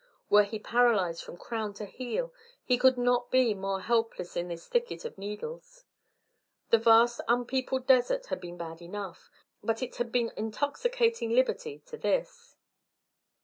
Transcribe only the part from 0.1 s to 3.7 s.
Were he paralysed from crown to heel he could not be